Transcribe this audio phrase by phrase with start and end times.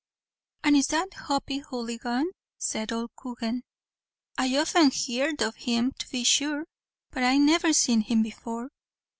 [0.63, 3.61] "And is that Hoppy Houligan?" said old Coogan,
[4.35, 6.65] "I often heerd of him, to be sure,
[7.11, 8.71] but I never seen him before."